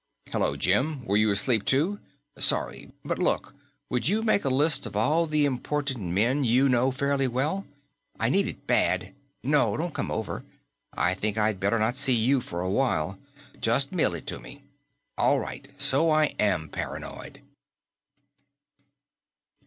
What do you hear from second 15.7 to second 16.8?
so I am